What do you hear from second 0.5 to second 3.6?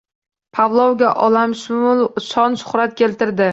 Pavlovga olamshumul shon-shuhrat keltirdi